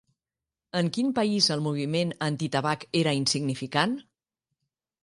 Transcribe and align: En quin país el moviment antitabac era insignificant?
En 0.79 0.87
quin 0.95 1.11
país 1.19 1.49
el 1.57 1.61
moviment 1.67 2.15
antitabac 2.29 2.87
era 3.05 3.17
insignificant? 3.21 3.97